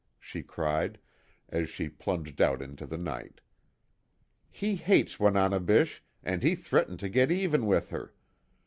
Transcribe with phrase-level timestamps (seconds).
[0.19, 0.97] she cried,
[1.49, 3.39] as she plunged out into the night.
[4.49, 8.15] "He hates Wananebish, and he threatened to get even with her!